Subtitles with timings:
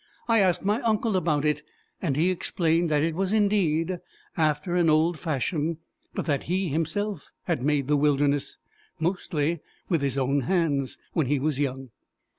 [0.27, 1.61] I asked my uncle about it,
[2.01, 3.99] and he explained that it was indeed
[4.35, 5.77] after an old fashion,
[6.15, 7.27] but that he had himself
[7.59, 8.57] made the wilderness,
[8.99, 9.59] mostly
[9.89, 11.91] with his own hands, when he was young.